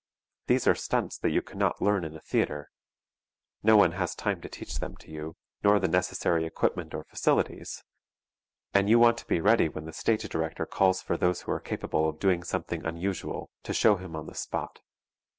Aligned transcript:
These 0.47 0.65
are 0.65 0.73
stunts 0.73 1.19
that 1.19 1.29
you 1.29 1.43
cannot 1.43 1.79
learn 1.79 2.03
in 2.03 2.15
a 2.15 2.19
theatre; 2.21 2.71
no 3.61 3.77
one 3.77 3.91
has 3.91 4.15
time 4.15 4.41
to 4.41 4.49
teach 4.49 4.79
them 4.79 4.97
to 4.97 5.11
you, 5.11 5.35
nor 5.63 5.77
the 5.79 5.87
necessary 5.87 6.43
equipment 6.43 6.95
or 6.95 7.03
facilities, 7.03 7.83
and 8.73 8.89
you 8.89 8.97
want 8.97 9.19
to 9.19 9.27
be 9.27 9.39
ready 9.41 9.69
when 9.69 9.85
the 9.85 9.93
stage 9.93 10.27
director 10.27 10.65
calls 10.65 11.03
for 11.03 11.17
those 11.17 11.41
who 11.41 11.51
are 11.51 11.59
capable 11.59 12.09
of 12.09 12.17
doing 12.17 12.41
something 12.41 12.83
unusual, 12.83 13.51
to 13.61 13.73
show 13.75 13.97
him 13.97 14.15
on 14.15 14.25
the 14.25 14.33
spot. 14.33 14.79